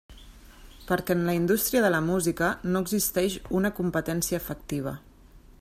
Perquè 0.91 1.15
en 1.17 1.21
la 1.27 1.35
indústria 1.39 1.83
de 1.85 1.93
la 1.97 2.01
música 2.07 2.49
no 2.71 2.83
existeix 2.87 3.39
una 3.61 3.73
competència 3.81 4.43
efectiva. 4.45 4.99